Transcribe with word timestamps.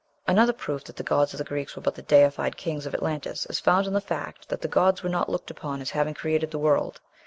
Another 0.27 0.51
proof 0.51 0.83
that 0.85 0.95
the 0.95 1.03
gods 1.03 1.31
of 1.31 1.37
the 1.37 1.43
Greeks 1.43 1.75
were 1.75 1.81
but 1.83 1.93
the 1.93 2.01
deified 2.01 2.57
kings 2.57 2.87
of 2.87 2.95
Atlantis 2.95 3.45
is 3.51 3.59
found 3.59 3.85
in 3.85 3.93
the 3.93 4.01
fact 4.01 4.49
that 4.49 4.61
"the 4.61 4.67
gods 4.67 5.03
were 5.03 5.09
not 5.11 5.29
looked 5.29 5.51
upon 5.51 5.79
as 5.79 5.91
having 5.91 6.15
created 6.15 6.49
the 6.49 6.57
world." 6.57 6.99